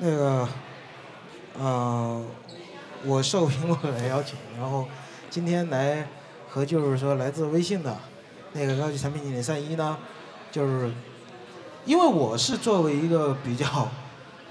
[0.00, 0.48] 那个，
[1.58, 2.22] 呃，
[3.04, 4.86] 我受苹果的邀请，然后
[5.28, 6.06] 今天来
[6.48, 7.96] 和就是说来自微信的
[8.52, 9.98] 那个高级产品经理单一呢，
[10.52, 10.88] 就是
[11.84, 13.66] 因为我是作为一个比较，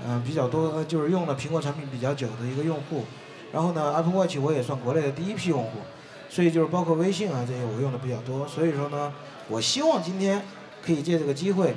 [0.06, 3.06] 嗯，比较多就是用了苹果产品比较久的一个用户，
[3.54, 5.80] 然后呢， Apple Watch 我也算国内的第一批用户，
[6.30, 9.14] 所以就是包括微信啊这些我用的比较多，所以说呢，
[9.48, 10.46] 我希望今天
[10.86, 11.74] 可以借这个机会，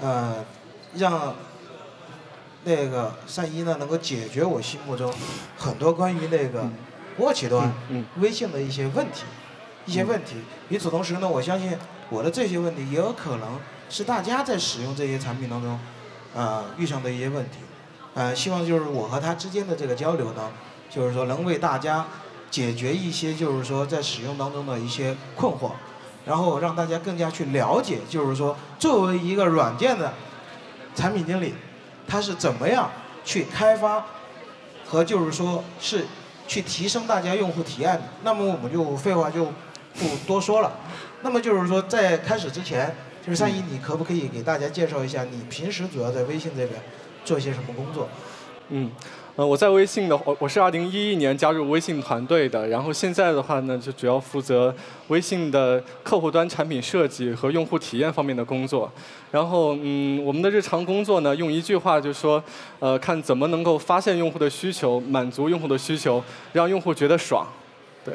[0.00, 0.42] 呃，
[0.94, 1.34] 让。
[2.64, 5.12] 那个善一呢，能够解决我心目中
[5.56, 6.68] 很多关于那个
[7.16, 7.72] Watch 端
[8.18, 9.22] 微信的一些问题，
[9.86, 10.36] 一些问题。
[10.68, 11.76] 与此同时呢，我相信
[12.10, 15.78] 我的这些问题也有可能是大家在使用这些产品当中，
[16.34, 17.58] 呃，遇上的一些问题。
[18.12, 20.50] 呃，希望就是我和他之间的这个交流呢，
[20.90, 22.06] 就是说能为大家
[22.50, 25.70] 解决一些就是说在使用当中的一些困惑，
[26.26, 30.12] 然后让大家更加去了解，就是说作为一个软件的
[30.94, 31.54] 产品经理。
[32.10, 32.90] 他是怎么样
[33.24, 34.04] 去开发
[34.84, 36.04] 和就是说是
[36.48, 38.02] 去提升大家用户体验的？
[38.24, 39.44] 那么我们就废话就
[39.94, 40.72] 不多说了。
[41.22, 42.92] 那么就是说在开始之前，
[43.24, 46.82] 就是三一，你可不可以给大家介绍一下你平时主要在微信这边
[47.24, 48.08] 做些什么工作？
[48.70, 48.90] 嗯。
[49.36, 54.74] 呃，我在微信的，我我是二零一一年加入微信团队的，然后现在的话呢，就主要负责
[55.08, 58.90] 微信的客户端产品设计和用户体验方面的工作。
[59.30, 62.42] 然后，嗯，我们的日常工作呢，用一句话就说，
[62.80, 67.46] 呃，看怎么能够发现用户的需求，满足用户的需求，让用户觉得爽。
[68.04, 68.12] 对。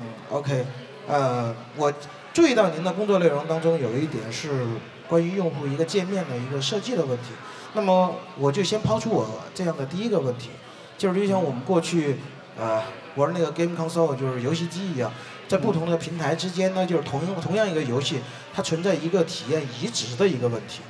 [0.00, 0.66] 嗯，OK，
[1.06, 1.90] 呃，我
[2.34, 4.66] 注意到您的工作内容当中有一点是
[5.08, 7.32] 关于用户一个界面的一个设计的问题。
[7.72, 10.50] 那么我就先抛出我这样的第一个问题，
[10.98, 12.16] 就是就像我们过去
[12.58, 12.82] 呃
[13.14, 15.12] 玩那个 game console 就是游戏机一样，
[15.46, 18.20] 在不同的平台之间呢，就是同同样一个游戏，
[18.52, 20.80] 它存在一个体验移植的一个问题。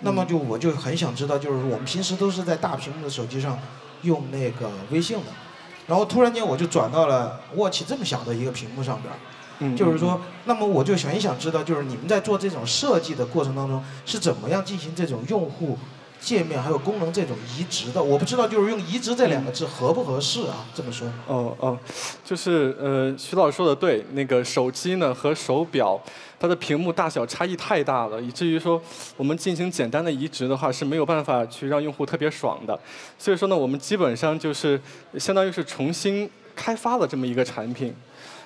[0.00, 3.58] 那么就我就很想知道，就是我们平时都是在大屏幕的手机上
[4.00, 5.26] 用那个微信的，
[5.86, 8.98] 然后突然间我就转到了 watch 这么小的一个屏幕上
[9.58, 15.78] 边，就是说，那么我就很想知道，就是你们在做这种设计的过程当中是怎么样进行这种用户。
[16.20, 20.66] 界面还有功能这种移植的，我不知道就是用移植这两个字合不合适啊？
[20.74, 21.08] 这么说。
[21.26, 21.78] 哦哦，
[22.24, 25.98] 就是呃，徐老师说的对，那个手机呢和手表，
[26.38, 28.80] 它的屏幕大小差异太大了，以至于说
[29.16, 32.78] 我们进行简单的移植的话是没有办法去让用户特别爽的。
[33.18, 34.80] 所以说呢，我们基本上就是
[35.18, 37.94] 相当于是重新开发了这么一个产品，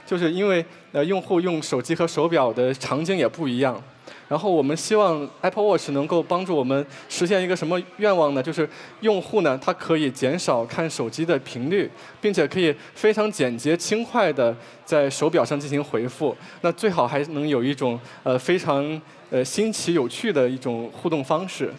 [0.06, 3.82] 就是因为呃用户用手机和手表的场景也不一样。
[4.26, 8.42] 然后我们希望 Apple Watch 能够帮助我们实现一个什么愿望呢？
[8.42, 8.66] 就是
[9.00, 11.90] 用户呢，他可以减少看手机的频率，
[12.22, 16.34] 并且可以非常简洁轻快的在手表上进行回复。
[16.62, 21.72] 那最好还能有一种呃非常呃新奇有趣的一种互动方式。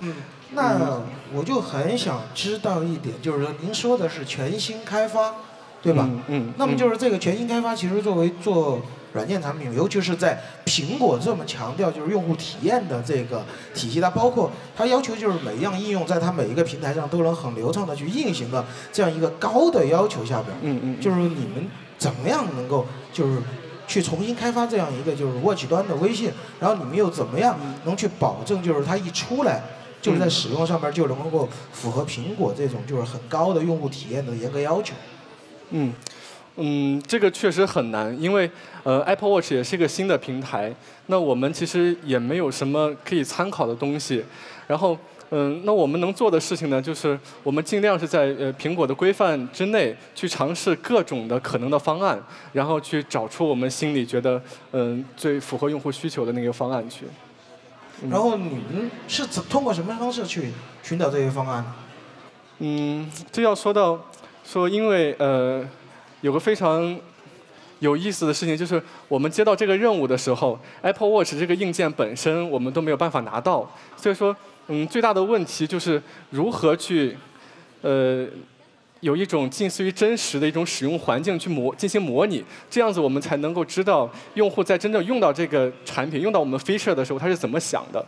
[0.00, 0.16] 嗯，
[0.54, 1.00] 那
[1.32, 5.36] 我就很想知道一点，就是说您说的是全新开发，
[5.80, 6.10] 对吧？
[6.26, 6.52] 嗯。
[6.58, 8.82] 那么就是这个全新开发，其实作为做。
[9.14, 23.40] 软件产品，尤其是在苹果这么强调就是用户体验的这个体系，它包括它要求就是每一样应用在它每一个平台上都能很流畅的去运行的这样一个高的要求下边，嗯嗯，就是你们怎么样能够就是
[23.86, 29.62] 去重新开发这样一个就是 Watch 端的微信，然后你们又怎么样能去保证就是它一出来
[30.02, 34.92] 就是在使用上面就能够符合苹果这种就是很高的用户体验的严格要求？
[35.70, 35.94] 嗯。
[36.56, 38.48] 嗯，这个确实很难，因为
[38.84, 40.72] 呃，Apple Watch 也是一个新的平台，
[41.06, 44.24] 那我们其实也没有什么可以参考的东西。
[44.68, 44.96] 然后，
[45.30, 52.22] 嗯，那我们能做的事情呢，就是我们尽量是在呃苹果的规范之内去尝试各种的可能的方案，
[52.52, 57.04] 然后去找出我们心里觉得嗯最符合用户需求的那个方案去。
[58.08, 60.52] 然后你们是怎通过什么方式去
[60.84, 61.64] 寻找这些方案？
[62.60, 63.98] 嗯，这要说到
[64.44, 65.68] 说，因为呃。
[66.24, 66.98] 有个非常
[67.80, 74.34] 有意思的事情，就是我们接到这个任务的时候，Apple Watch 这个硬件本身我们都没有办法拿到，所以说，
[74.68, 77.14] 嗯，最大的问题就是如何去，
[77.82, 78.26] 呃，
[79.00, 88.02] 有一种近似于真实的一种使用环境去模进行模拟，这样子我们才能够知道用户在真正用到这个产品、用到我们 feature 的时候，他是怎么想的。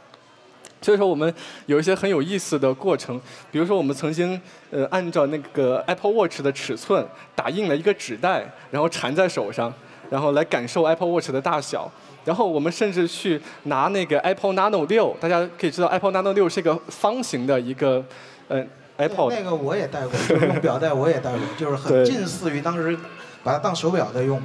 [0.83, 1.35] 所以说，我们
[1.65, 3.21] 有一些很有意思的过程，
[3.51, 4.41] 比如说，我们曾经
[4.71, 9.73] 呃按照那个 Apple Watch 的尺寸打印了一个纸袋，然后缠在手上，
[10.11, 11.91] 然后来感受 Apple Watch 的大小。
[12.25, 18.05] 然后我们甚至去拿那个 Apple Nano 六，大家可以知道 Apple Nano 六是一个方形的一个
[18.49, 18.69] 嗯
[18.99, 19.35] Apple。
[19.35, 22.97] 那个我也戴过，就是用表带我也戴过，就是很近似于当时
[23.43, 24.41] 把它当手表在用。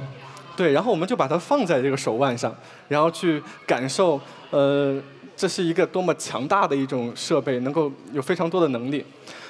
[0.56, 2.52] 对，然后我们就把它放在这个手腕上，
[2.88, 4.20] 然后去感受
[4.50, 5.00] 呃。
[5.42, 9.04] 这是一个多么强大的一种设备，能够有非常多的能力。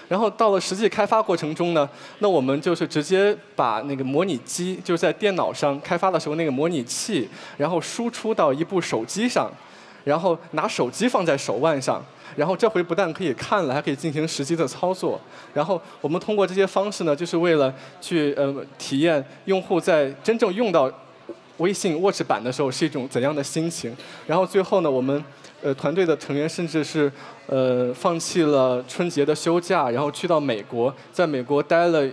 [0.09, 1.87] 然后到了实际开发过程中呢，
[2.21, 7.29] 那我们就是直接把那个模拟机，就是在电脑上开发的时候那个模拟器，
[7.59, 9.53] 然后输出到一部手机上，
[10.05, 12.03] 然后拿手机放在手腕上，
[12.37, 15.21] 然后这回不但可以看了，还可以进行实际的操作。
[15.53, 20.91] 然后我们通过这些方式呢，就是为了去呃体验用户在真正用到
[21.59, 23.95] 微信 Watch 版的时候是一种怎样的心情。
[24.27, 25.23] 然后最后呢，我们
[25.63, 27.11] 呃团队的成员甚至是。
[27.49, 32.09] 呃，放弃了春节的休假，然后去到美国，在美国待了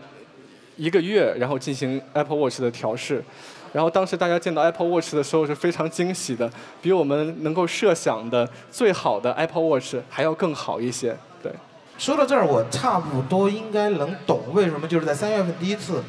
[0.75, 3.23] 一个月，然后进行 Apple Watch 的调试。
[3.71, 6.51] 然后当时大家见到 Apple Watch 的时候是非常惊喜的，
[6.81, 11.15] 比我们能够设想的最好的 Apple Watch 还要更好一些。
[11.41, 11.53] 对。
[11.97, 16.03] 说到这儿，我差不多应该能懂为什么就是在三月份第一次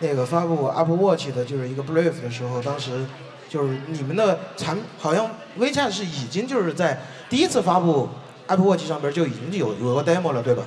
[0.00, 3.06] 那个发布 Apple Watch 的就是一个 brief 的时候，当时
[3.48, 8.08] 就是你们的产好像 WeChat 是已经就是在第一次发布。
[8.46, 10.64] Apple Watch 上边就已经有有个 demo 了，对吧？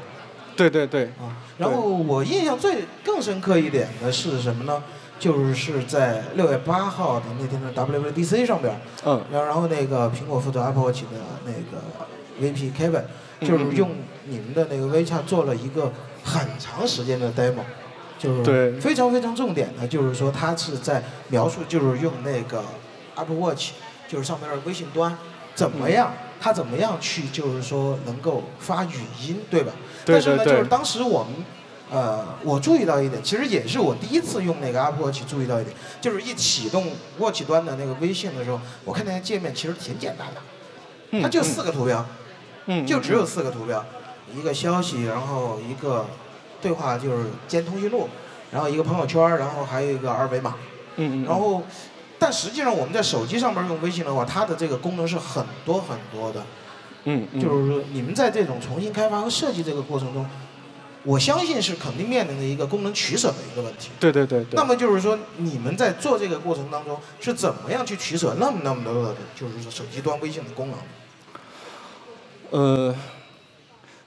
[0.55, 1.03] 对对对。
[1.19, 4.81] 啊，然后我印象最更深刻一点的是什么呢？
[5.19, 8.73] 就是是在六月八号的那天的 WWDC 上边，
[9.05, 11.83] 嗯，然后然后那个苹果负责 Apple Watch 的那个
[12.41, 13.03] VP Kevin，
[13.41, 13.91] 就是用
[14.25, 15.91] 你们的那个 WeChat 做了一个
[16.23, 17.61] 很长时间的 demo，
[18.17, 22.63] 就是非常非常重点的，就是说它是在描述，就是用那个
[23.15, 23.71] Apple Watch，
[24.07, 25.17] 就是上面的微信端
[25.55, 26.13] 怎么样。
[26.39, 29.73] 它怎么样去，就是说能够发语音，对吧？
[30.05, 31.33] 但是呢，就是当时我们，
[31.89, 42.05] 呃，我注意到一点，其实也是我第一次用那个 Apple Watch 注意到一点，就是一启动 Watch 端的那个微信的时候，我看那个界面其实挺简单的，它就四个图标，
[42.85, 43.83] 就只有四个图标，
[44.31, 46.05] 一个消息，然后一个
[46.61, 48.07] 对话就是兼通讯录，
[48.51, 50.55] 然后一个朋友圈，然后还有一个二维码，
[50.95, 51.63] 嗯然后。
[52.19, 56.43] 但实际上，我们在手机上面用微信的话，它的这个功能是很多很多的。
[57.03, 60.27] 嗯，就是说，你们在这种重新开发和设计这个过程中，
[61.03, 63.91] 我相信是肯定面临的一个功能取舍的一个问题。
[63.99, 64.43] 对对对。
[64.53, 70.79] 那么就是说，你们在做这个过程当中是怎么样去取舍那么那么多的，就是说手机端微信的功能？
[72.49, 72.95] 呃，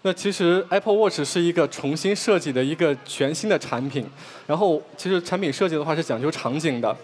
[0.02, 4.06] 那其实 Apple Watch 是一个重新设计的一个全新的产品，
[4.46, 6.96] 然后其实产品设计的话是讲究场景的。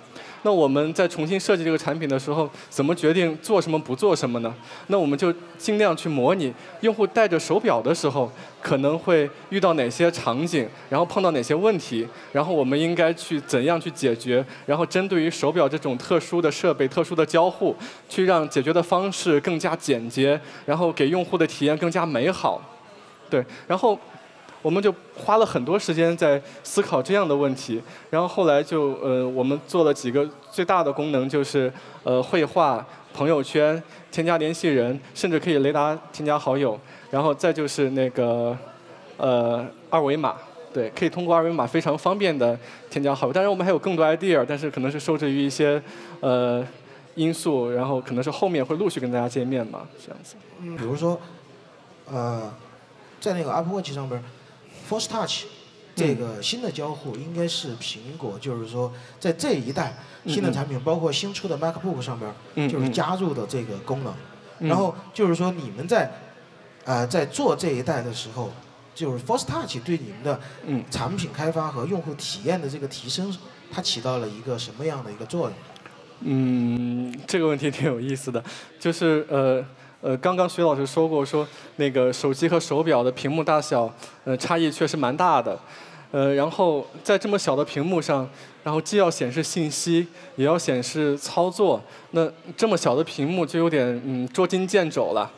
[0.43, 4.54] 那我们在重新设计这个产品的时候，怎么决定做什么不做什么呢？
[4.87, 6.52] 那我们就尽量去模拟
[6.82, 8.31] 用户戴着手表的时候，
[8.62, 17.75] 可能会遇到哪些场景，然后碰到哪些问题，然后我们应该去怎样去解决，然后针对于手表这种特殊的设备、特殊的交互，
[18.08, 22.62] 去让解决的方式更加简洁，然后给用户的体验更加美好。
[23.31, 23.99] 对，然后。
[24.62, 27.81] 我们就花了很多时间在思考这样的问题，
[28.11, 32.84] 然后后来就呃，我们做了几个最大的功能，就是呃，绘画、
[33.14, 33.81] 朋友圈、
[34.11, 36.76] 添加联系人，甚至可以雷达添加好友，
[37.12, 38.56] 然后再就是那个
[39.19, 40.34] 呃二维码，
[40.75, 42.58] 对，可以通过二维码非常方便的
[42.90, 43.32] 添加好友。
[43.32, 45.81] 当然我们还有更多 idea，但是可能是受制于一些
[46.19, 46.67] 呃
[47.14, 50.34] 因素，然后可能是后面会陆续跟大家见面嘛，这样子。
[50.76, 51.20] 比如说
[52.11, 52.52] 呃，
[53.26, 54.23] 在那个 Apple Watch 上边。
[54.89, 55.46] Force Touch
[55.96, 64.15] 这个新的交互应该是苹果，就是说在这一代新的产品，包括新出的 MacBook 上边，就是加入的这个功能。
[64.60, 66.08] 然后就是说你们在
[66.84, 68.53] 呃在做这一代的时候，
[68.94, 70.41] 就是 Force Touch 对你们的
[70.89, 73.36] 产品开发和用户体验的这个提升，
[73.72, 75.58] 它起到了一个什么样的一个作用？
[76.20, 78.44] 嗯，这个问题挺有意思的，
[78.79, 79.65] 就是呃。
[80.00, 83.93] 呃，刚刚徐老师说过，说那个手机和手表的屏幕大小，
[84.24, 85.58] 呃，差异确实蛮大的。
[86.12, 88.29] 呃，然后在这么小的屏幕上，
[88.62, 95.31] 然后既要显示信息，也要显示操作，那这么小的屏幕就有点嗯捉襟见肘了。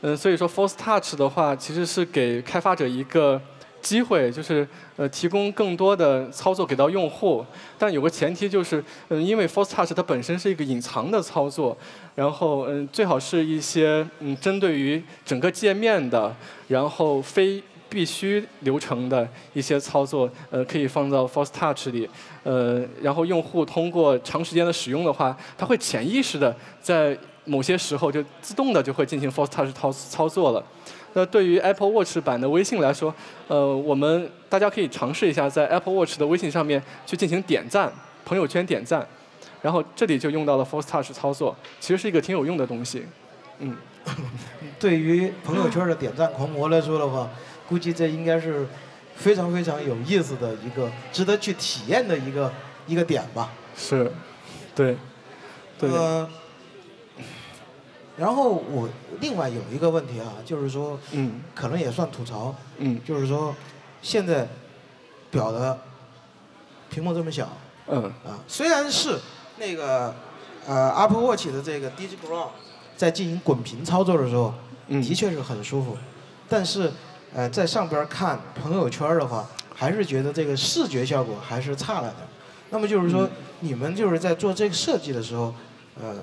[0.00, 3.40] 嗯，所以说 Force Touch 的话，其实是给开发者一个。
[3.86, 4.66] 机会就是
[4.96, 7.46] 呃提供更多的操作给到用户，
[7.78, 11.78] 但有个前提就是，嗯，因为 Force Touch 它本身是一个隐藏的操作，
[12.16, 16.34] 然后嗯最好是一些嗯针对于整个界面的，
[16.66, 22.10] 然后非必须流程的一些操作，呃可以放到 Force Touch 里，
[22.42, 30.64] 呃然后用户通过长时间的使用的话，他会潜意识的在某些时候就自动的就会进行 Force Touch 操操作了。
[31.16, 33.12] 那对于 Apple Watch 版的微信来说，
[33.48, 37.90] 呃，我们大家可以尝试一下，在 Apple Watch 的微信上面去进行点赞，
[38.22, 39.06] 朋友圈点赞，
[39.62, 43.06] 然后这里就用到了 Force Touch 操作，其实是一个挺有用的东西。
[43.60, 43.74] 嗯，
[44.78, 47.30] 对于朋友圈的点赞狂魔来说的话，
[47.66, 48.66] 估计这应该是
[49.14, 52.52] 非常非常有意思的一个值得去体验的一个
[52.86, 53.50] 一个点吧。
[53.74, 54.12] 是，
[54.74, 54.94] 对，
[55.78, 55.88] 对。
[58.16, 58.88] 然后我
[59.20, 60.98] 另外有一个问题啊，就是说，
[61.54, 62.54] 可能也算吐槽，
[63.04, 63.54] 就是说，
[64.00, 64.48] 现在
[65.30, 65.78] 表的
[66.88, 67.48] 屏幕这么小，
[67.88, 69.18] 嗯，啊，虽然是
[69.58, 70.14] 那个
[70.66, 72.48] 呃 Apple Watch 的这个 DigiGround
[72.96, 74.54] 在进行滚屏操作的时候，
[74.88, 75.02] 嗯。
[75.02, 75.96] 的确是很舒服，
[76.48, 76.90] 但是
[77.34, 82.14] 呃在上边看朋友圈的话，还是觉得这个视觉效果还是差了点。
[82.70, 83.30] 那么就是说嗯，
[83.60, 85.54] 你们就是在做这个设计的时候，
[86.00, 86.16] 呃，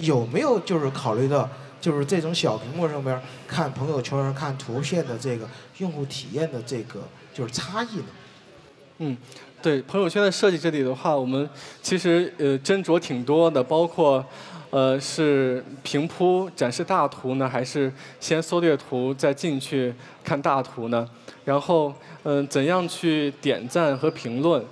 [0.00, 1.48] 有没有就是考虑到，
[1.80, 5.48] 就是这种小屏幕上边看朋友圈、看图片的这个
[5.78, 7.00] 用户体验的这个
[7.32, 8.06] 就是差异呢？
[8.98, 9.16] 嗯，
[9.60, 11.48] 对朋友圈的设计这里的话，我们
[11.82, 14.24] 其实呃斟酌挺多的，包括
[14.70, 21.08] 呃是平铺展示大图呢，还是先缩略图再进去看大图呢？
[21.44, 24.64] 然后嗯、怎样去点赞和评论？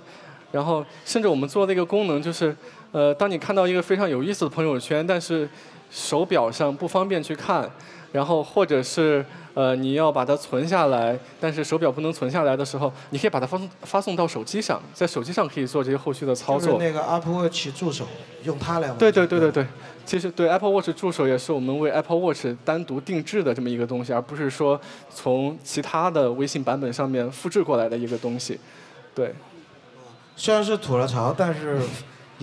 [0.51, 2.55] 然后甚至我们做了一个功能，就是
[2.93, 5.49] 呃当你看到一个非常有意思的朋友圈，但是
[5.91, 7.69] 手表上不方便去看，
[8.13, 16.73] 然后或者是呃你要把它存下来，但是手表不能存下来的时候，你可以把它发送发送到手机上，在手机上可以做这些后续的操作。
[16.73, 18.05] 就是那个 Apple Watch 助手
[18.43, 18.97] 用它来完成。
[18.97, 19.67] 对对对对对，
[20.05, 28.59] 其实对 Apple Watch 助手也是我们为 Apple Watch 单独定制的这么一个东西，而不是说从其他的微信版本上面复制过来的一个东西。
[29.15, 29.33] 对，
[30.35, 31.79] 虽然是吐了槽，但是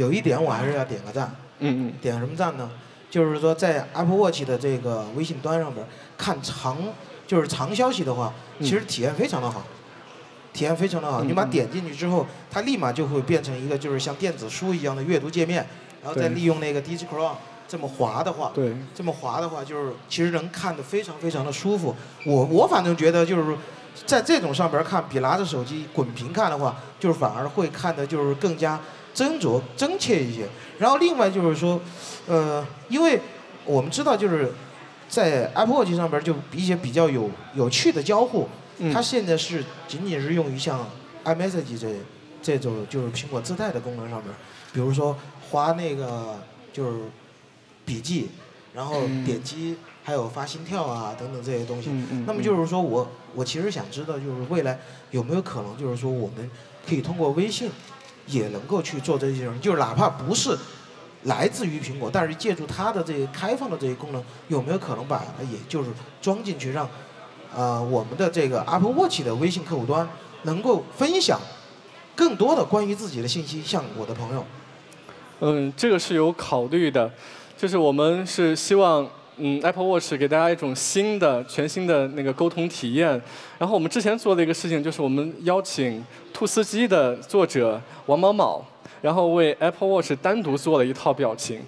[0.00, 1.30] 有一点我还是要点个赞。
[1.59, 2.71] 嗯嗯点什么赞呢？
[3.11, 6.78] 就是说在 Apple Watch 的这个微信端上边看长，
[7.26, 9.62] 就是长消息的话，嗯其实体验非常的好，
[10.54, 11.23] 体验非常的好。
[11.23, 15.66] 你把点进去之后，它立马就会变成一个就是像电子书一样的阅读界面，
[16.02, 17.33] 然后再利用那个 DigiCrown
[17.69, 21.95] 这么滑的话，对，这么滑的话，就是其实能看得非常非常的舒服。
[22.25, 23.54] 我我反正觉得就是
[24.07, 28.80] 在这种上边看，比拿着手机滚屏看的话，就是反而会看的就是更加
[29.14, 30.46] 斟酌真切一些。
[30.78, 31.80] 然后另外就是说，
[32.26, 33.20] 呃，因为
[33.64, 34.52] 我们知道就是
[35.08, 38.48] 在 Apple Watch 上边就一些比较有有趣的交互，
[38.78, 40.88] 嗯它现在是仅仅是用于像
[41.24, 41.94] iMessage 这
[42.42, 44.32] 这种就是苹果自带的功能上面，
[44.72, 45.16] 比如说
[45.50, 46.38] 划那个
[46.72, 47.00] 就是
[47.84, 48.28] 笔记，
[48.72, 51.90] 然后嗯点击，还有发心跳啊等等这些东西。
[51.90, 52.24] 嗯嗯。
[52.26, 54.78] 那么就是说我我其实想知道，就是未来
[55.10, 56.50] 有没有可能，就是说我们
[56.88, 57.70] 可以通过微信
[58.30, 60.56] 也能够去做这些事情，就是哪怕不是
[61.25, 65.90] 来自于苹果，但是借助它的这个开放的这些功能，有没有可能把也就是
[66.22, 66.88] 装进去，让
[67.54, 70.08] 呃我们的这个 Apple Watch 的微信客户端
[70.44, 71.38] 能够分享
[72.16, 74.44] 更多的关于自己的信息，向我的朋友。
[75.40, 77.10] 嗯，这个是有考虑的，
[77.56, 79.08] 就是我们是希望，
[79.40, 83.20] 嗯，Apple Watch 给大家一种新的、全新的那个沟通体验。
[83.59, 88.64] 然后我们之前做的一个事情，就是我们邀请兔斯基的作者王某某，
[89.00, 91.61] 然后为 Apple Watch 单独做了一套表情。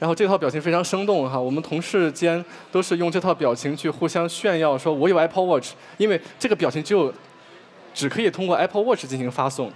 [0.00, 7.14] 然后这套表情非常生动哈，我们同事间都是用这套表情去互相炫耀，说我有 Apple Watch，因为这个表情就
[7.94, 9.70] 只可以通过 Apple Watch 进行发送。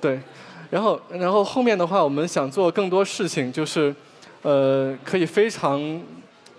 [0.00, 0.20] 对，
[0.70, 3.94] 然后然后后面的话，我们想做更多事情，就是
[4.42, 5.80] 呃可以非常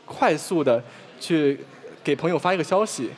[0.06, 0.84] 快速的
[1.20, 1.60] 去
[2.04, 3.12] 给朋友发一个消息。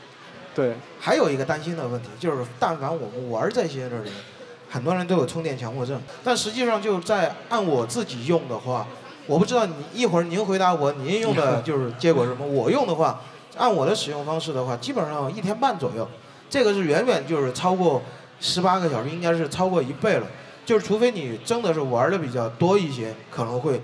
[0.56, 4.06] 对，还有一个担心的问题，就是但凡我们玩这些的人，
[4.70, 8.88] 很多人都有充电强迫症，但实际上就在按我自己用的话，
[9.27, 13.22] 我不知道你一会儿您回答我您用的 就是结果是什么，我用的话，
[13.56, 16.08] 按我的使用方式的话，基本上一天半左右，
[16.50, 18.01] 这个是远远就是超过
[18.39, 20.25] 十八个小时，应该是超过一倍了。
[20.65, 23.79] 就是除非你真的是玩的比较多一些，可能会，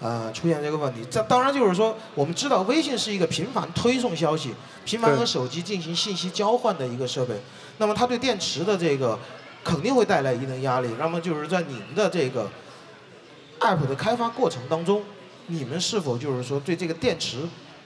[0.00, 1.00] 呃，出现这个问题。
[1.10, 7.34] 这当然就是说，我们知道微信是一个频繁推送消息、频繁和手机进行信息交换的一个设备，
[7.78, 9.18] 那么它对电池的这个
[9.64, 10.88] 肯定会带来一定的压力。
[10.98, 12.48] 那么就是在你们的这个
[13.60, 15.02] app 的开发过程当中，
[15.46, 17.38] 你们是否就是说对这个电池，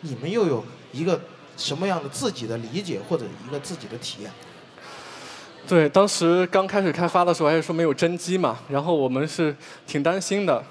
[0.02, 1.19] 你们又有一个
[1.57, 4.31] 什么样的自己的理解或者一个自己的体验？
[5.66, 10.62] 对，当时刚开始开发的时候还是说没有真机嘛，然后我们是挺担心的，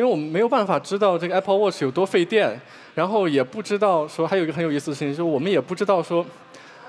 [0.00, 2.58] 因为我们没有办法知道这个 Apple Watch 有多费电，
[2.94, 6.24] 然后也不知道说还有一个很有意思的事情，就是我们也不知道说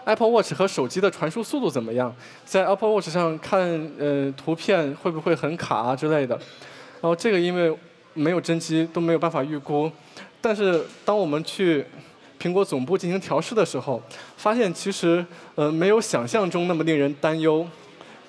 [0.05, 2.15] Apple Watch 和手机的传输速度怎么样，
[2.45, 3.59] 在 Apple Watch 上看
[3.99, 6.35] 呃图片会不会很卡啊之类的，
[7.01, 7.77] 然后这个因为
[8.13, 9.91] 没有真机都没有办法预估，
[10.39, 11.85] 但是当我们去
[12.39, 14.01] 苹果总部进行调试的时候，
[14.37, 15.25] 发现其实
[15.55, 17.67] 呃没有想象中那么令人担忧，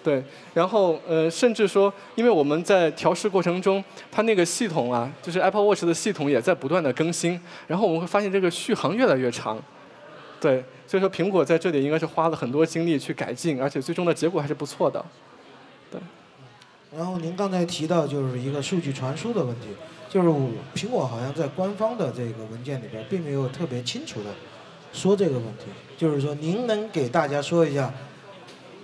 [0.04, 9.62] 对，然后呃甚至说，因为我们在调试过程中，它那个系统啊，就是 Apple Watch 的系统也在不断的更新，然后我们会发现这个续航越来越长，
[10.40, 15.04] 对，所以说苹果在这里应该是花了很多精力去改进，而且最终的结果还是不错的。
[15.90, 16.00] 对。
[16.96, 19.68] 然后您刚才提到就是一个数据传输的问题，
[20.10, 20.28] 就是
[20.74, 24.30] 苹果好像在官方的这个文件里边并没有特别清楚的
[24.92, 25.66] 说这个问题，
[25.96, 27.94] 就是说您能给大家说一下，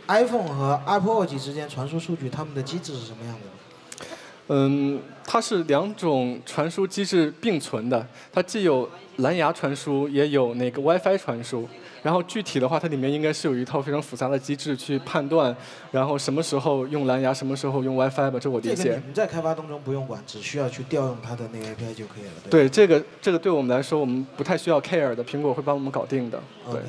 [0.09, 4.07] iPhone 和 Apple Watch 之间传输数据，它们的机制是什么样的？
[4.51, 11.69] 嗯，它是两种传输机制并存的，它既有蓝牙传输，也有那个 WiFi 传输。
[12.03, 15.55] 然后具体的话，它里面应该是有一套非常复杂的机制去判断，
[15.91, 18.75] 然后什么时候用蓝牙，什么时候用 WiFi 吧，这我理解。
[18.77, 22.31] 这个你们在开发当中不用管，只需要去调用它的那个 API 就可以了。
[22.49, 26.41] 对，这个这个对我们来说，我们不太需要 care 的，苹果会帮我们搞定的。
[26.71, 26.81] 对。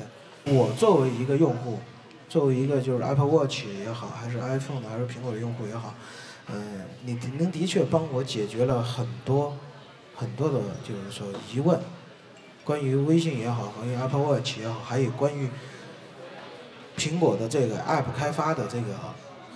[0.54, 1.80] 我作为一个用户，
[2.30, 5.96] 作为一个就是 Apple Watch 也好，还是 iPhone 的，还是苹果的用户也好。
[6.48, 9.58] 嗯，你您的确帮我解决了很多
[10.16, 11.80] 很多的，就是说疑问，
[12.64, 15.50] 关于微信也好，关于 Apple Watch 也好，还有关于
[16.96, 18.94] 苹果的这个 App 开发的这个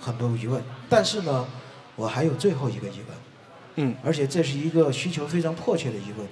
[0.00, 0.62] 很多疑问。
[0.88, 1.46] 但是呢，
[1.94, 3.16] 我还有最后一个疑问，
[3.76, 6.26] 嗯，而且这是一个需求非常迫切的疑问：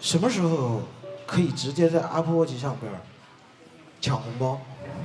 [0.00, 0.82] 什么时候
[1.26, 2.92] 可以直接在 Apple Watch 上边
[4.00, 4.60] 抢红包？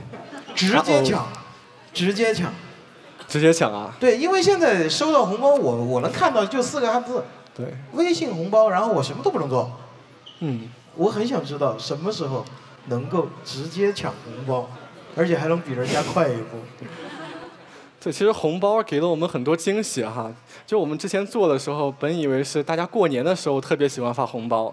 [0.56, 1.28] 直接抢，
[1.94, 2.52] 直接抢。
[3.28, 3.92] 直接抢啊！
[4.00, 7.24] 对，因为现在收到红包，我我能看到就四个汉字，
[7.58, 9.72] 对，微信红包，然后我什么都不能做。
[10.42, 12.46] 嗯，我很想知道什么时候
[12.86, 14.70] 能够直接抢红包，
[15.16, 16.60] 而且还能比人家快一步。
[18.00, 20.32] 对，其实红包给了我们很多惊喜哈。
[20.68, 24.72] 就我们之前做的时候，本以为是大家过年的时候特别喜欢发红包，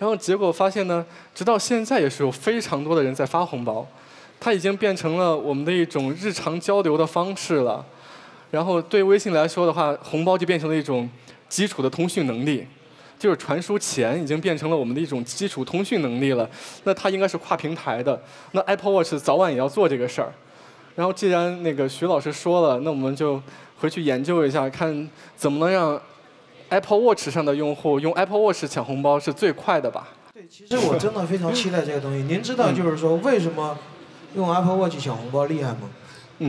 [0.00, 3.86] 然后结果发现呢，直到现在也是有非常多的人在发红包。
[4.40, 7.84] 它已经变成了我们的一种日常交流的方式了，
[8.50, 11.06] 然后对微信来说的话，红包就变成了一种
[11.46, 12.66] 基础的通讯能力，
[13.18, 16.48] 就是传输钱已经变成了我们的一种基础通讯能力了。
[16.84, 18.18] 那它应该是跨平台的，
[18.52, 20.32] 那 Apple Watch 早晚也要做这个事儿。
[20.96, 23.42] 然后既然那个徐老师说了，那我们就
[23.78, 26.00] 回去研究一下，看怎么能让
[26.70, 30.08] Apple Watch 上的用户用 Apple Watch 抢红包是最快的吧？
[30.32, 32.22] 对，其实我真的非常期待这个东西。
[32.22, 33.76] 您知道，就是说为什么？
[34.36, 35.90] 用 Apple Watch 抢红包厉害吗？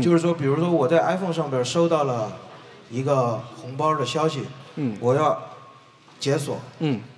[0.02, 2.32] 就是说，比如说我在 iPhone 上边收到了
[2.92, 4.44] 一个红包的消息，
[5.00, 5.42] 我要
[6.20, 6.60] 解锁，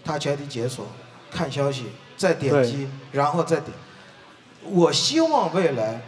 [0.05, 0.87] 它前提解锁，
[1.29, 3.73] 看消息，再点击，然后再点。
[4.63, 6.01] 我希望未来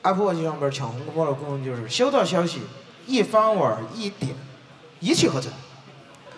[0.00, 2.62] Apple Watch 上边抢红包的功能就是收到消息，
[3.06, 4.34] 一翻碗一点，
[5.00, 5.52] 一气呵成。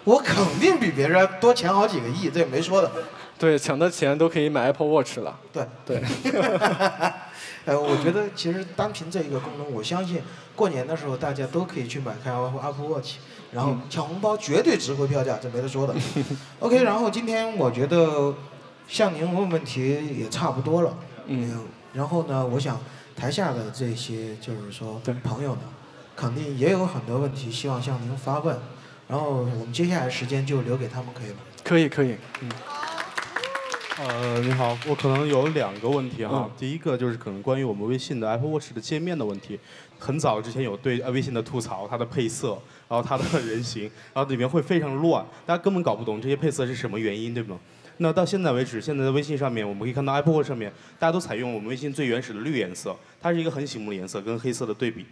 [0.06, 2.88] 我肯定比别人多抢好几个亿，这也没说的。
[3.36, 5.36] 对，抢的钱都可以买 Apple Watch 了。
[5.52, 6.00] 对对。
[7.66, 10.22] 呃，我觉得其实单凭这一个功能，我相信
[10.54, 13.16] 过年的时候大家都可以去买开 Apple Watch，
[13.50, 15.94] 然后抢红包绝对值回票价，这没得说的。
[16.60, 18.32] OK，然后今天我觉得
[18.86, 20.96] 向您问问题也差不多了。
[21.26, 21.64] 嗯。
[21.92, 22.78] 然后呢，我想
[23.16, 25.62] 台下的这些就是说朋友呢，
[26.14, 28.56] 肯定也有很多问题希望向您发问，
[29.08, 31.36] 然后我们接下来时间就留给他们，可以吗？
[31.62, 32.16] 可以，可以。
[32.40, 32.50] 嗯。
[33.98, 36.50] 呃，你好，我可能有两个问题哈。
[36.58, 39.58] 第一个就是可能关于我们微信的 Apple Watch 的界面的问题。
[39.98, 47.58] 很早之前有对微信的吐槽，它的配色，然后它的人形，然后里面会非常乱，大家根本搞不懂这些配色是什么原因，对吗？
[47.96, 55.06] 那到现在为止，现在的微信上面，我们可以看到 Apple Watch 上面，大家都采用我们微信最原始的绿颜色，它是一个很醒目的颜色，跟黑色的对比。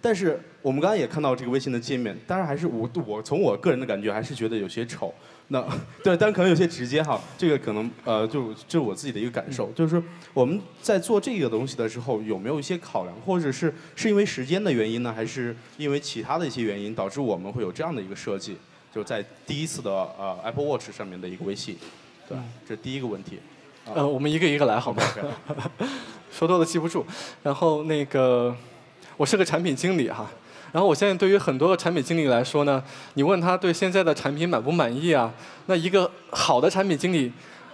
[0.00, 5.12] 但是我们刚刚也看到这个微信的界面，当然还是我我从我个人的感觉还是觉得有些丑。
[5.48, 5.64] 那
[6.02, 10.02] 对，但可能有些直接哈，这个可能呃，就这是我自己的一个感受，就是
[10.34, 18.56] 我们在做这个东西的时候，有没有一些考量，或者是是因为时间的原因呢，还是因为其他的一些原因导致我们会有这样的一个设计，
[18.92, 21.76] 就在第一次的呃 Apple Watch 上面的一个微信，
[22.28, 23.38] 对，这是第一个问题。
[23.94, 25.00] 呃，我们一个一个来好吗？
[26.32, 27.06] 说多了记不住。
[27.44, 28.54] 然后那个，
[29.16, 30.26] 我是个产品经理哈。
[30.72, 32.82] 然后我现在对于很多的产品经理来说呢，
[33.14, 35.32] 你问他对现在的产品满不满意啊？
[35.66, 37.32] 那一个好的产品经理，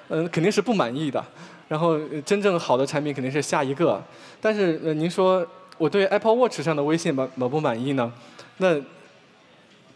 [0.09, 1.25] 嗯，肯定是不满意的。
[1.69, 4.01] 然后真正好的产品肯定是下一个。
[4.41, 5.45] 但是，您说
[5.79, 8.13] 我对 Apple Watch 上的微信满满不满意呢？
[8.59, 8.79] 那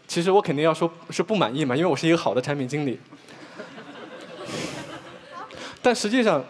[0.07, 2.99] 其实我肯定要说是不满意嘛，因为我是一个好的产品经理。
[5.81, 6.43] 但实际上，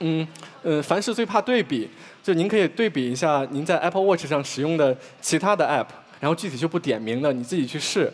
[0.00, 0.28] 嗯
[0.62, 1.88] 呃，凡事最怕对比。
[2.22, 5.88] 就您可以对比一下您在 Apple Watch 上使用的其他的 App，
[6.20, 8.12] 然后具体就不点名了，你自己去试。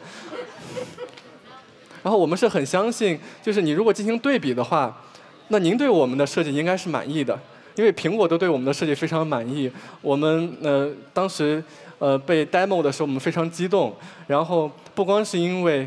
[2.02, 5.02] 然后我们是很相信，就是你如果进行对比的话，
[5.48, 7.38] 那您对我们的设计应该是满意的，
[7.74, 9.70] 因为苹果都对我们的设计非常满意。
[10.00, 11.62] 我们呃当时
[11.98, 13.94] 呃被 demo 的时候，我们非常激动。
[14.26, 15.86] 然后不光是因为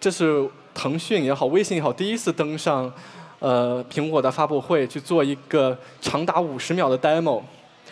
[0.00, 2.90] 这是腾讯也好，微信也好，第一次登上。
[3.38, 7.42] 呃，苹果的发布会去做一个长达五十秒的 demo，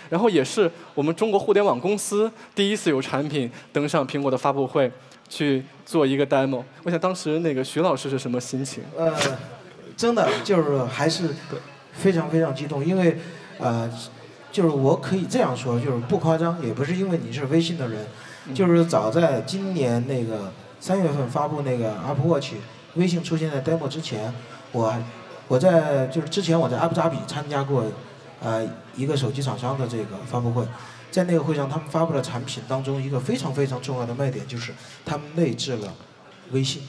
[0.09, 4.91] 然后也是我们中国互联网公司第一次有产品登上苹果的发布会
[5.29, 6.63] 去做一个 demo。
[6.83, 8.83] 我想当时那个徐老师是什么心情？
[8.97, 9.13] 呃，
[9.97, 11.29] 真的就是还是
[11.93, 13.19] 非常非常激动，因为
[13.59, 13.91] 呃，
[14.51, 18.07] 就是我可以这样说，就是不夸张，也不是因为你是微信的人，
[18.55, 22.53] 就是早在今年那个三月份发布那个 Apple Watch，
[22.95, 24.33] 微信出现在 demo 之前，
[24.73, 24.95] 我
[25.49, 27.85] 我在就是之前我在阿布扎比参加过，
[28.41, 30.67] 呃一个手机厂商的这个发布会，
[31.11, 35.95] 在那个会上他们发布的产品当中，一个非常非常重要的卖点就是他们内置了
[36.53, 36.83] 微信，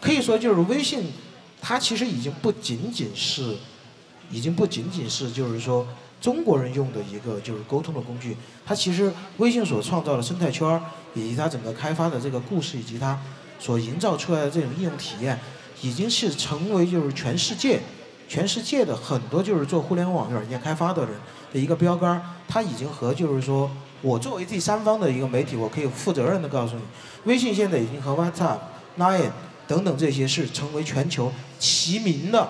[0.00, 1.12] 可以说就是微信，
[1.60, 3.56] 它其实已经不仅仅是，
[4.30, 5.86] 已经不仅仅是就是说。
[6.18, 8.34] 中国人用的一个就是沟通的工具，
[8.64, 10.80] 它其实微信所创造的生态圈，
[11.14, 13.20] 以及它整个开发的这个故事，以及它
[13.60, 15.38] 所营造出来的这种应用体验，
[15.82, 17.80] 已经是成为就是全世界，
[18.28, 21.12] 全世界的很多就是做互联网软件开发的人
[21.52, 22.22] 的一个标杆儿。
[22.48, 23.70] 它已经和就是说
[24.02, 26.82] 我作为第三方的一个媒体，我可以负责任的告诉你，
[27.24, 28.58] 微信现在已经和 WhatsApp、
[28.98, 29.30] Line
[29.66, 32.48] 等等这些是成为全球齐名的，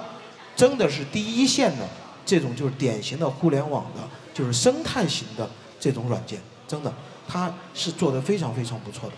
[0.55, 1.87] 真的是第一线的。
[2.27, 4.01] 这种就是典型的互联网的，
[4.35, 6.93] 就是生态型的这种软件，真的，
[7.29, 9.15] 它是做的非常非常不错的。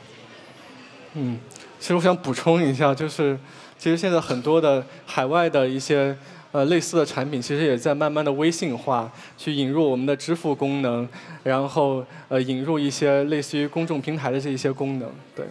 [1.14, 1.40] 嗯，
[1.80, 3.40] 其实我想补充一下，就是
[3.78, 6.16] 其实现在很多的海外的一些
[6.50, 11.08] 呃类似的产品，其实也在慢慢的微信化，去引入我们的支付功能，
[11.44, 15.46] 然后呃引入一些类似于公众平台的这一些功能，对。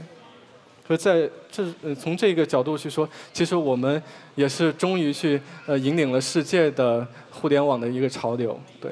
[0.85, 4.01] 所以在这呃从这个角度去说，其实我们
[4.35, 8.91] 也是终于去呃引领了世界的互联网的一个潮流，对。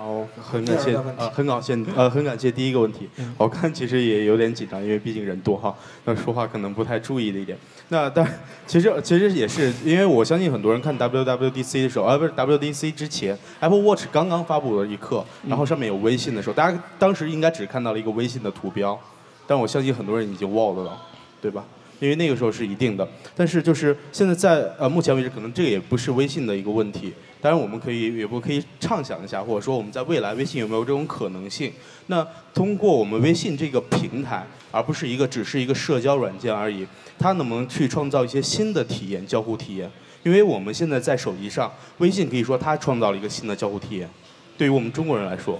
[0.00, 3.06] 好，很感谢，呃，很感谢，呃，很感谢第一个问题。
[3.36, 5.74] 我看其实也有点紧张，因为毕竟人多哈，
[6.06, 7.58] 那说话可能不太注意的一点。
[7.88, 8.26] 那但
[8.66, 18.98] 其实其实也是，因为我相信很多人看 WWDC 的时候，啊不是 WDC 之前，Apple Watch 刚刚发布了一刻，然后上面有微信的时候，大家当时应该只看到了一个微信的图标，
[19.46, 20.98] 但我相信很多人已经忘了。
[21.42, 21.64] 对吧？
[22.00, 27.14] 因为那个时候是一定的，但是就是现在在呃目前为止，可能这个也不是微信的一个问题。
[27.42, 31.72] 当然，我们可以也不可以畅想一下，或者说我们在未来微信有没有这种可能性？
[32.08, 36.86] 那通过我们微信这个平台，而不是一个只是一个社交软件而已，
[37.18, 39.90] 它能不能去创造一些新的体验、交互体验？
[40.22, 44.08] 因为我们现在在手机上，微信可以说它创造了一个新的交互体验，
[44.58, 45.58] 对于我们中国人来说。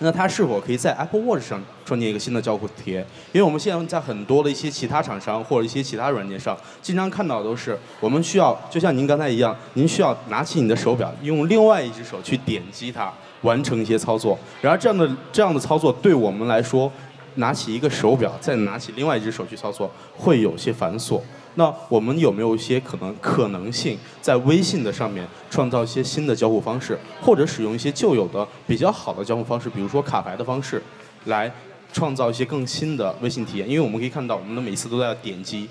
[0.00, 3.04] 那它是否可以在 Apple Watch 上创建一个新的交互体验？
[3.32, 14.38] 因为我们现在在很多的一些其他厂商或者一些其他软件上，经常看到都是我们需要，就像您刚才一样，您需要拿起你的手表，用另外一只手去点击它，完成一些操作。
[14.60, 16.90] 然而这样的这样的操作对我们来说，
[17.34, 21.20] 拿起一个手表再拿起另外一只手去操作，会有些繁琐。
[21.58, 30.80] 那我们有没有一些可能可能性，在微信的上面创造一些新的交互方式，或者使用一些旧有的比较好的交互方式，比如说卡牌的方式，
[31.24, 31.52] 来
[31.92, 33.68] 创造一些更新的微信体验？
[33.68, 35.68] 因为我们可以看到，我们的每次都在点击，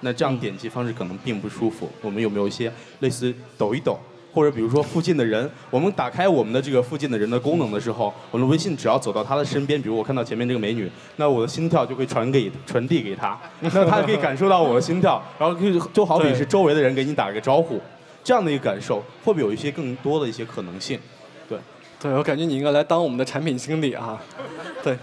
[0.00, 1.88] 那这样点击方式可能并不舒服。
[2.02, 3.98] 我们有没有一些类似抖一抖？
[4.32, 15.54] 或者比如说附近的人，我们打开我们的这个附近的人的功能的时候，我们的微信只要走到他的身边，比如我看到前面这个美女，那我的心跳就会传给传递给他， 那他可以感受到我的心跳，然后
[15.92, 17.78] 就好比是周围的人给你打个招呼，
[18.24, 20.98] 这样的一个感受，会不会有一些更多的一些可能性？
[21.46, 21.58] 对，
[22.00, 24.18] 对我感觉你应该来当我们的产品经理啊，
[24.82, 24.96] 对，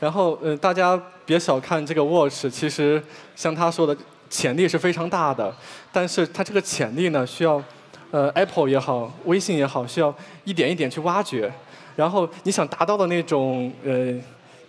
[0.00, 3.02] 然后呃大家别小看这个 Watch，其实
[3.34, 3.96] 像他说的
[4.28, 5.54] 潜力是非常大的，
[5.90, 7.62] 但是它这个潜力呢需要。
[8.10, 10.14] 呃，Apple 也好，微信也好，需要
[10.44, 11.52] 一点一点去挖掘。
[11.96, 14.14] 然后你想达到的那种呃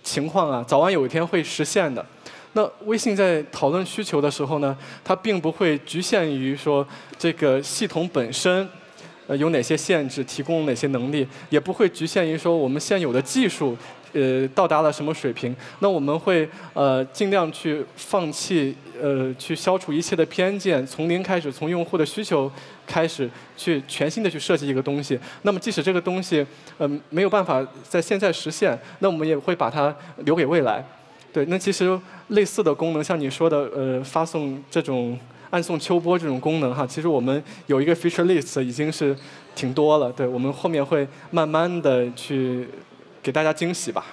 [0.03, 2.05] 情况啊，早晚有一天会实现的。
[2.53, 6.85] 那微信在讨论需求的时候呢，它并不会局限于说
[7.17, 8.67] 这个系统本身
[9.27, 13.77] 呃有哪些限制，提供哪些能力，也不会局限于说我们现有的技术。
[14.17, 15.55] 呃，到达了什么水平？
[15.79, 22.51] 那我们会呃尽量去放弃呃去消除一切的偏见，从零开始，从用户的需求
[22.87, 25.19] 开始去全新的去设计一个东西。
[25.43, 26.43] 那么即使这个东西
[26.79, 30.83] 呃没有办法在现在实现，那我们也会把它留给未来。
[31.31, 31.99] 对，那其实
[32.29, 35.19] 类似的功能，像你说的呃发送这种
[35.51, 39.15] 暗送秋波这种功能哈，其实我们有一个 feature list 已经是
[39.53, 40.11] 挺多了。
[40.11, 42.67] 对，我们后面会慢慢的去。
[43.27, 44.05] 给大家惊喜吧。